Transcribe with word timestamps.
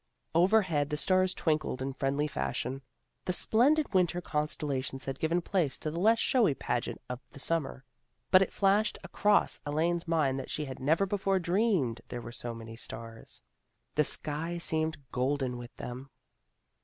Overhead 0.33 0.89
the 0.89 0.97
stars 0.97 1.35
twinkled 1.35 1.79
in 1.79 1.93
friendly 1.93 2.25
fashion. 2.25 2.81
The 3.25 3.33
splen 3.33 3.75
did 3.75 3.93
winter 3.93 4.19
constellations 4.19 5.05
had 5.05 5.19
given 5.19 5.43
place 5.43 5.77
to 5.77 5.91
the 5.91 5.99
less 5.99 6.17
showy 6.17 6.55
pageant 6.55 6.99
of 7.07 7.19
the 7.29 7.39
summer, 7.39 7.85
but 8.31 8.41
it 8.41 8.51
flashed 8.51 8.97
across 9.03 9.61
Elaine's 9.63 10.07
mind 10.07 10.39
that 10.39 10.49
she 10.49 10.65
had 10.65 10.79
never 10.79 11.05
before 11.05 11.37
dreamed 11.37 12.01
there 12.07 12.19
were 12.19 12.31
so 12.31 12.55
many 12.55 12.75
stars. 12.75 13.43
The 13.93 14.03
sky 14.03 14.57
seemed 14.57 14.97
golden 15.11 15.55
with 15.59 15.75
them. 15.75 16.09